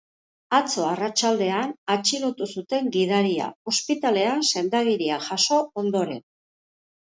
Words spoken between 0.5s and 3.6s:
Atzo arratsaldean atxilotu zuten gidaria,